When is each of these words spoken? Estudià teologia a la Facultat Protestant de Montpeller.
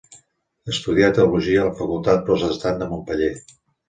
Estudià 0.71 1.09
teologia 1.17 1.59
a 1.63 1.65
la 1.67 1.73
Facultat 1.81 2.23
Protestant 2.31 2.81
de 2.81 2.89
Montpeller. 2.95 3.29